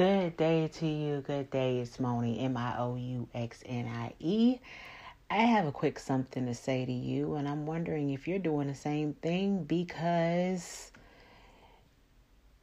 Good 0.00 0.38
day 0.38 0.66
to 0.66 0.86
you. 0.86 1.20
Good 1.20 1.50
day. 1.50 1.80
It's 1.80 1.98
Miouxnie, 1.98 2.42
M 2.42 2.56
I 2.56 2.78
O 2.78 2.96
U 2.96 3.28
X 3.34 3.62
N 3.66 3.86
I 3.86 4.14
E. 4.18 4.58
I 5.30 5.42
have 5.42 5.66
a 5.66 5.72
quick 5.72 5.98
something 5.98 6.46
to 6.46 6.54
say 6.54 6.86
to 6.86 6.90
you, 6.90 7.34
and 7.34 7.46
I'm 7.46 7.66
wondering 7.66 8.08
if 8.08 8.26
you're 8.26 8.38
doing 8.38 8.68
the 8.68 8.74
same 8.74 9.12
thing 9.12 9.64
because 9.64 10.90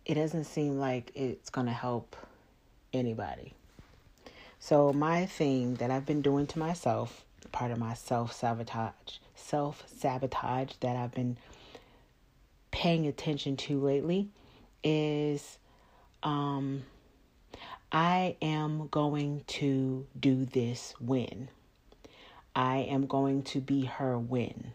it 0.03 0.15
doesn't 0.15 0.45
seem 0.45 0.79
like 0.79 1.11
it's 1.13 1.51
going 1.51 1.67
to 1.67 1.73
help 1.73 2.15
anybody. 2.91 3.53
So, 4.57 4.91
my 4.91 5.27
thing 5.27 5.75
that 5.75 5.91
I've 5.91 6.07
been 6.07 6.23
doing 6.23 6.47
to 6.47 6.57
myself, 6.57 7.23
part 7.51 7.69
of 7.69 7.77
my 7.77 7.93
self 7.93 8.33
sabotage, 8.33 9.19
self 9.35 9.83
sabotage 9.85 10.71
that 10.79 10.95
I've 10.95 11.13
been 11.13 11.37
paying 12.71 13.05
attention 13.05 13.57
to 13.57 13.79
lately 13.79 14.29
is 14.83 15.59
um, 16.23 16.81
I 17.91 18.35
am 18.41 18.89
going 18.89 19.43
to 19.47 20.07
do 20.19 20.45
this 20.45 20.93
when. 20.99 21.49
I 22.53 22.77
am 22.79 23.05
going 23.05 23.43
to 23.43 23.61
be 23.61 23.85
her 23.85 24.19
when. 24.19 24.73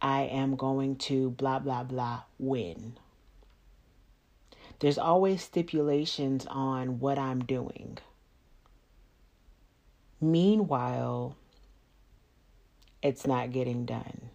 I 0.00 0.22
am 0.22 0.56
going 0.56 0.96
to 0.96 1.30
blah, 1.30 1.58
blah, 1.58 1.82
blah 1.82 2.22
when. 2.38 2.96
There's 4.78 4.96
always 4.96 5.42
stipulations 5.42 6.46
on 6.46 7.00
what 7.00 7.18
I'm 7.18 7.44
doing. 7.44 7.98
Meanwhile, 10.22 11.36
it's 13.02 13.26
not 13.26 13.52
getting 13.52 13.84
done. 13.84 14.30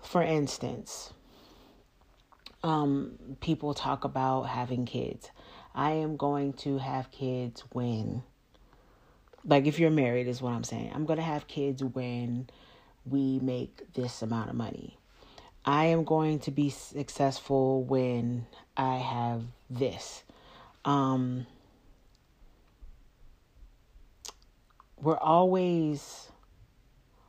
For 0.00 0.22
instance, 0.22 1.12
um, 2.62 3.12
people 3.40 3.74
talk 3.74 4.04
about 4.04 4.42
having 4.42 4.84
kids. 4.84 5.30
I 5.74 5.92
am 5.92 6.16
going 6.16 6.52
to 6.54 6.78
have 6.78 7.10
kids 7.10 7.64
when, 7.72 8.22
like, 9.44 9.66
if 9.66 9.78
you're 9.78 9.90
married, 9.90 10.28
is 10.28 10.42
what 10.42 10.52
I'm 10.52 10.64
saying. 10.64 10.92
I'm 10.94 11.06
going 11.06 11.18
to 11.18 11.24
have 11.24 11.48
kids 11.48 11.82
when 11.82 12.48
we 13.04 13.38
make 13.40 13.92
this 13.94 14.22
amount 14.22 14.50
of 14.50 14.56
money. 14.56 14.98
I 15.64 15.86
am 15.86 16.04
going 16.04 16.40
to 16.40 16.50
be 16.50 16.70
successful 16.70 17.84
when 17.84 18.46
I 18.76 18.96
have 18.96 19.44
this. 19.70 20.24
Um, 20.84 21.46
we're 25.00 25.16
always 25.16 26.31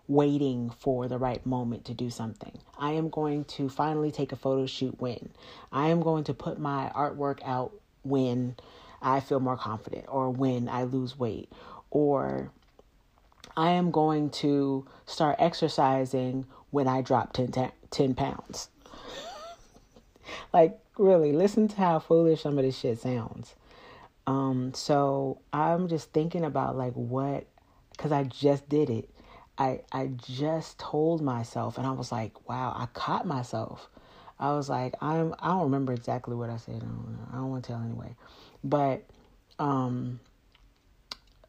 waiting 0.08 0.70
for 0.70 1.08
the 1.08 1.18
right 1.18 1.46
moment 1.46 1.86
to 1.86 1.94
do 1.94 2.09
something. 2.09 2.58
I 2.78 2.92
am 2.92 3.09
going 3.09 3.46
to 3.46 3.70
finally 3.70 4.12
take 4.12 4.32
a 4.32 4.36
photo 4.36 4.66
shoot 4.66 5.00
when. 5.00 5.30
I 5.72 5.90
am 5.90 6.02
going 6.02 6.26
to 6.26 6.34
put 6.34 6.60
my 6.60 6.92
artwork 6.95 7.40
out 7.45 7.72
when 8.04 8.56
I 9.02 9.20
feel 9.20 9.40
more 9.40 9.58
confident 9.58 10.06
or 10.08 10.30
when 10.30 10.68
I 10.68 10.84
lose 10.84 11.18
weight 11.18 11.52
or 11.90 12.52
I 13.56 13.72
am 13.72 13.92
going 13.92 14.30
to 14.32 14.86
start 15.06 15.36
exercising 15.40 16.45
when 16.72 16.88
I 16.88 17.02
drop 17.02 17.34
10, 17.34 17.72
10 17.92 18.16
pounds. 18.16 18.70
like, 20.54 20.80
really, 20.98 21.32
listen 21.32 21.67
to 21.67 21.76
how 21.78 22.00
foolish 22.00 22.42
some 22.42 22.58
of 22.58 22.66
this 22.66 22.78
shit 22.78 23.00
sounds. 23.00 23.56
Um, 24.26 24.73
so 24.73 25.40
I'm 25.52 25.88
just 25.88 26.12
thinking 26.14 26.44
about 26.44 26.78
like 26.78 26.94
what, 26.94 27.45
because 27.92 28.12
I 28.12 28.23
just 28.23 28.67
did 28.70 28.90
it. 28.90 29.10
I 29.58 29.82
I 29.92 30.08
just 30.08 30.80
told 30.80 31.22
myself, 31.22 31.78
and 31.78 31.86
I 31.86 31.92
was 31.92 32.12
like, 32.12 32.50
wow, 32.50 32.73
I 32.76 32.88
caught 32.88 33.26
myself. 33.26 33.90
I 34.40 34.54
was 34.54 34.70
like, 34.70 34.95
I'm 35.02 35.36
I 35.40 35.50
don't 35.50 35.64
remember 35.64 35.94
exactly 35.94 36.36
what 36.36 36.50
I 36.50 36.58
said. 36.58 36.78
I 36.78 36.80
don't, 36.86 37.28
don't 37.34 37.50
want 37.52 37.64
to 37.64 37.72
tell 37.72 37.82
anyway, 37.82 38.16
but 38.64 39.04
um, 39.60 40.20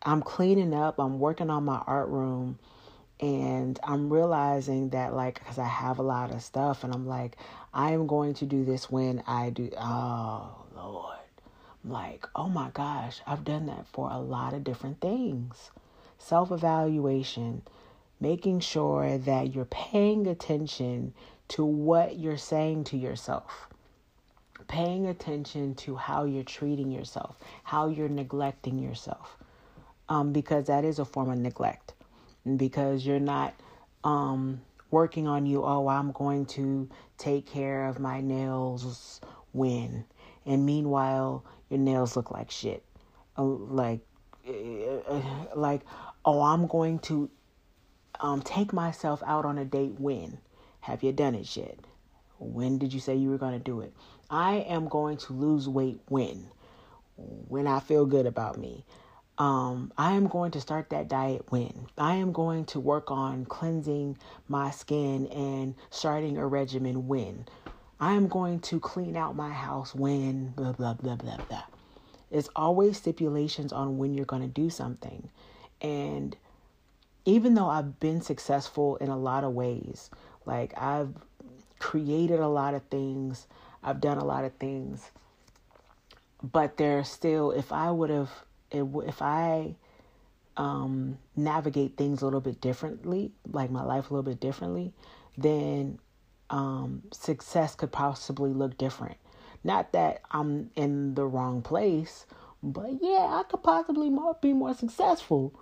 I'm 0.02 0.22
cleaning 0.22 0.74
up. 0.74 0.98
I'm 0.98 1.18
working 1.18 1.48
on 1.50 1.64
my 1.64 1.82
art 1.86 2.08
room, 2.08 2.58
and 3.20 3.80
I'm 3.82 4.12
realizing 4.12 4.90
that 4.90 5.14
like 5.14 5.38
because 5.38 5.58
I 5.58 5.66
have 5.66 5.98
a 5.98 6.02
lot 6.02 6.30
of 6.30 6.42
stuff, 6.42 6.84
and 6.84 6.92
I'm 6.92 7.06
like, 7.06 7.36
I 7.72 7.92
am 7.92 8.06
going 8.06 8.34
to 8.34 8.44
do 8.44 8.64
this 8.66 8.90
when 8.90 9.22
I 9.26 9.48
do. 9.48 9.70
Oh 9.78 10.66
Lord, 10.76 11.16
I'm 11.82 11.90
like, 11.90 12.28
oh 12.36 12.50
my 12.50 12.68
gosh, 12.70 13.22
I've 13.26 13.44
done 13.44 13.64
that 13.66 13.86
for 13.88 14.10
a 14.10 14.18
lot 14.18 14.52
of 14.52 14.62
different 14.62 15.00
things. 15.00 15.70
Self 16.18 16.52
evaluation 16.52 17.62
making 18.20 18.60
sure 18.60 19.18
that 19.18 19.54
you're 19.54 19.64
paying 19.66 20.26
attention 20.26 21.12
to 21.48 21.64
what 21.64 22.18
you're 22.18 22.36
saying 22.36 22.84
to 22.84 22.96
yourself, 22.96 23.68
paying 24.66 25.06
attention 25.06 25.74
to 25.74 25.94
how 25.96 26.24
you're 26.24 26.42
treating 26.42 26.90
yourself, 26.90 27.38
how 27.64 27.88
you're 27.88 28.08
neglecting 28.08 28.78
yourself, 28.78 29.36
um, 30.08 30.32
because 30.32 30.66
that 30.66 30.84
is 30.84 30.98
a 30.98 31.04
form 31.04 31.30
of 31.30 31.38
neglect, 31.38 31.92
because 32.56 33.04
you're 33.04 33.20
not 33.20 33.54
um, 34.04 34.60
working 34.90 35.26
on 35.26 35.44
you. 35.44 35.62
Oh, 35.64 35.88
I'm 35.88 36.12
going 36.12 36.46
to 36.46 36.88
take 37.18 37.46
care 37.46 37.86
of 37.86 37.98
my 37.98 38.20
nails 38.20 39.20
when, 39.52 40.04
and 40.46 40.64
meanwhile 40.64 41.44
your 41.68 41.80
nails 41.80 42.16
look 42.16 42.30
like 42.30 42.50
shit, 42.50 42.84
oh, 43.36 43.66
like, 43.68 44.00
uh, 44.46 45.20
like, 45.54 45.82
oh, 46.24 46.42
I'm 46.42 46.66
going 46.66 46.98
to 47.00 47.30
um, 48.20 48.42
take 48.42 48.72
myself 48.72 49.22
out 49.26 49.44
on 49.44 49.58
a 49.58 49.64
date 49.64 49.98
when? 49.98 50.38
Have 50.80 51.02
you 51.02 51.12
done 51.12 51.34
it 51.34 51.56
yet? 51.56 51.78
When 52.38 52.78
did 52.78 52.92
you 52.92 53.00
say 53.00 53.14
you 53.16 53.30
were 53.30 53.38
going 53.38 53.52
to 53.52 53.58
do 53.58 53.80
it? 53.80 53.94
I 54.30 54.56
am 54.68 54.88
going 54.88 55.16
to 55.18 55.32
lose 55.32 55.68
weight 55.68 56.00
when? 56.08 56.48
When 57.16 57.66
I 57.66 57.80
feel 57.80 58.06
good 58.06 58.26
about 58.26 58.58
me. 58.58 58.84
Um, 59.36 59.92
I 59.98 60.12
am 60.12 60.28
going 60.28 60.52
to 60.52 60.60
start 60.60 60.90
that 60.90 61.08
diet 61.08 61.50
when? 61.50 61.86
I 61.98 62.16
am 62.16 62.32
going 62.32 62.66
to 62.66 62.80
work 62.80 63.10
on 63.10 63.46
cleansing 63.46 64.16
my 64.48 64.70
skin 64.70 65.26
and 65.28 65.74
starting 65.90 66.36
a 66.36 66.46
regimen 66.46 67.08
when? 67.08 67.46
I 67.98 68.12
am 68.12 68.28
going 68.28 68.60
to 68.60 68.78
clean 68.78 69.16
out 69.16 69.34
my 69.34 69.50
house 69.50 69.94
when? 69.94 70.48
Blah, 70.50 70.72
blah, 70.72 70.94
blah, 70.94 71.16
blah, 71.16 71.38
blah. 71.48 71.64
It's 72.30 72.48
always 72.54 72.96
stipulations 72.96 73.72
on 73.72 73.98
when 73.98 74.14
you're 74.14 74.24
going 74.24 74.42
to 74.42 74.48
do 74.48 74.70
something. 74.70 75.30
And 75.80 76.36
even 77.24 77.54
though 77.54 77.68
I've 77.68 77.98
been 78.00 78.20
successful 78.20 78.96
in 78.96 79.08
a 79.08 79.16
lot 79.16 79.44
of 79.44 79.52
ways, 79.52 80.10
like 80.44 80.74
I've 80.76 81.14
created 81.78 82.40
a 82.40 82.48
lot 82.48 82.74
of 82.74 82.82
things, 82.84 83.46
I've 83.82 84.00
done 84.00 84.18
a 84.18 84.24
lot 84.24 84.44
of 84.44 84.52
things, 84.54 85.10
but 86.42 86.76
there's 86.76 87.08
still, 87.08 87.50
if 87.50 87.72
I 87.72 87.90
would 87.90 88.10
have, 88.10 88.30
if 88.70 89.22
I 89.22 89.74
um, 90.56 91.18
navigate 91.36 91.96
things 91.96 92.22
a 92.22 92.24
little 92.26 92.40
bit 92.40 92.60
differently, 92.60 93.32
like 93.50 93.70
my 93.70 93.82
life 93.82 94.10
a 94.10 94.14
little 94.14 94.30
bit 94.30 94.40
differently, 94.40 94.92
then 95.36 95.98
um, 96.50 97.02
success 97.12 97.74
could 97.74 97.92
possibly 97.92 98.50
look 98.52 98.76
different. 98.76 99.16
Not 99.62 99.92
that 99.92 100.20
I'm 100.30 100.70
in 100.76 101.14
the 101.14 101.24
wrong 101.24 101.62
place, 101.62 102.26
but 102.62 102.90
yeah, 103.00 103.40
I 103.40 103.44
could 103.48 103.62
possibly 103.62 104.10
more, 104.10 104.36
be 104.40 104.52
more 104.52 104.74
successful 104.74 105.54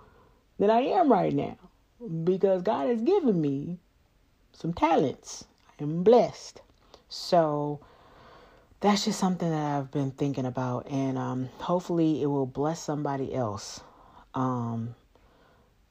than 0.59 0.69
I 0.69 0.81
am 0.81 1.11
right 1.11 1.33
now 1.33 1.57
because 2.23 2.61
God 2.61 2.87
has 2.87 3.01
given 3.01 3.39
me 3.39 3.77
some 4.53 4.73
talents. 4.73 5.45
I 5.79 5.83
am 5.83 6.03
blessed. 6.03 6.61
So 7.09 7.79
that's 8.79 9.05
just 9.05 9.19
something 9.19 9.49
that 9.49 9.77
I've 9.77 9.91
been 9.91 10.11
thinking 10.11 10.45
about, 10.45 10.87
and 10.89 11.17
um, 11.17 11.49
hopefully 11.57 12.21
it 12.21 12.25
will 12.25 12.45
bless 12.45 12.81
somebody 12.81 13.33
else 13.33 13.81
um, 14.33 14.95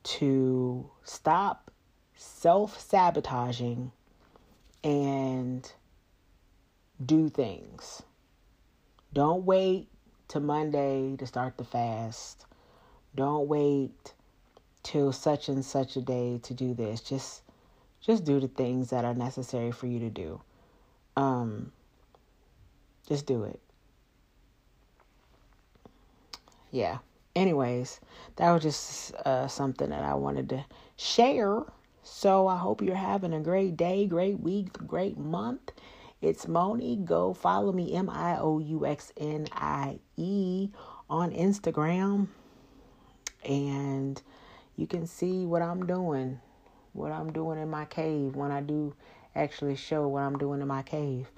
to 0.03 0.91
stop 1.05 1.71
self 2.17 2.79
sabotaging 2.81 3.93
and 4.85 5.73
do 7.05 7.29
things. 7.29 8.03
Don't 9.13 9.45
wait 9.45 9.89
to 10.29 10.41
Monday 10.41 11.17
to 11.17 11.27
start 11.27 11.57
the 11.57 11.65
fast. 11.65 12.47
Don't 13.15 13.47
wait 13.49 14.15
till 14.83 15.13
such 15.13 15.49
and 15.49 15.65
such 15.65 15.97
a 15.97 16.01
day 16.01 16.39
to 16.43 16.55
do 16.55 16.75
this. 16.75 17.01
Just 17.01 17.43
just 18.01 18.25
do 18.25 18.41
the 18.41 18.49
things 18.49 18.91
that 18.91 19.05
are 19.05 19.15
necessary 19.15 19.71
for 19.71 19.87
you 19.87 19.99
to 20.01 20.11
do. 20.11 20.41
Um 21.17 21.73
just 23.07 23.27
do 23.27 23.45
it. 23.45 23.61
Yeah. 26.71 26.99
Anyways, 27.35 28.01
that 28.37 28.51
was 28.53 28.63
just 28.63 29.15
uh, 29.27 29.47
something 29.49 29.91
that 29.91 30.03
I 30.03 30.15
wanted 30.15 30.49
to 30.51 30.65
share. 30.97 31.63
So 32.03 32.47
I 32.47 32.57
hope 32.57 32.83
you're 32.83 32.95
having 32.95 33.33
a 33.33 33.41
great 33.41 33.77
day, 33.77 34.07
great 34.07 34.41
week, 34.41 34.73
great 34.87 35.17
month. 35.17 35.73
It's 36.21 36.47
Miouxnie. 36.47 37.05
Go 37.05 37.33
follow 37.33 37.73
me, 37.73 37.95
M 37.95 38.11
I 38.11 38.39
O 38.39 38.59
U 38.59 38.87
X 38.87 39.13
N 39.17 39.49
I 39.53 39.99
E, 40.17 40.71
on 41.09 41.33
Instagram. 41.33 42.29
And 43.45 44.21
you 44.77 44.87
can 44.87 45.07
see 45.07 45.47
what 45.47 45.63
I'm 45.63 45.87
doing, 45.87 46.41
what 46.93 47.13
I'm 47.13 47.33
doing 47.33 47.59
in 47.59 47.69
my 47.69 47.85
cave 47.85 48.35
when 48.37 48.51
I 48.51 48.61
do 48.61 48.95
actually 49.35 49.77
show 49.77 50.09
what 50.09 50.23
I'm 50.23 50.39
doing 50.39 50.61
in 50.61 50.69
my 50.69 50.83
cave. 50.83 51.29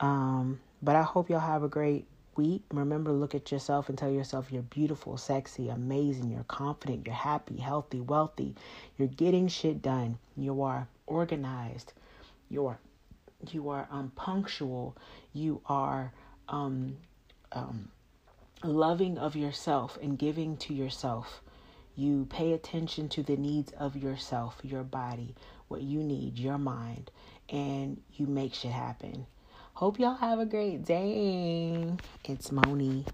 Um, 0.00 0.60
but 0.82 0.96
I 0.96 1.02
hope 1.02 1.28
y'all 1.30 1.40
have 1.40 1.62
a 1.62 1.68
great 1.68 2.06
week, 2.36 2.62
remember 2.72 3.10
to 3.10 3.16
look 3.16 3.34
at 3.34 3.52
yourself 3.52 3.88
and 3.88 3.98
tell 3.98 4.10
yourself 4.10 4.50
you're 4.50 4.62
beautiful, 4.62 5.16
sexy, 5.16 5.68
amazing, 5.68 6.30
you're 6.30 6.44
confident, 6.44 7.06
you're 7.06 7.14
happy, 7.14 7.58
healthy, 7.58 8.00
wealthy. 8.00 8.54
You're 8.96 9.08
getting 9.08 9.48
shit 9.48 9.82
done. 9.82 10.18
You 10.36 10.62
are 10.62 10.88
organized. 11.06 11.92
You're 12.48 12.78
you 13.50 13.70
are 13.70 13.88
um, 13.90 14.12
punctual. 14.16 14.96
You 15.32 15.60
are 15.66 16.12
um, 16.48 16.96
um, 17.52 17.90
loving 18.62 19.16
of 19.18 19.34
yourself 19.34 19.98
and 20.02 20.18
giving 20.18 20.56
to 20.58 20.74
yourself. 20.74 21.42
You 22.00 22.24
pay 22.30 22.54
attention 22.54 23.10
to 23.10 23.22
the 23.22 23.36
needs 23.36 23.72
of 23.72 23.94
yourself, 23.94 24.58
your 24.62 24.84
body, 24.84 25.34
what 25.68 25.82
you 25.82 26.02
need, 26.02 26.38
your 26.38 26.56
mind, 26.56 27.10
and 27.50 28.00
you 28.14 28.26
make 28.26 28.54
shit 28.54 28.70
happen. 28.70 29.26
Hope 29.74 29.98
y'all 29.98 30.14
have 30.14 30.38
a 30.38 30.46
great 30.46 30.82
day. 30.82 31.92
It's 32.24 32.48
Miouxnie. 32.48 33.06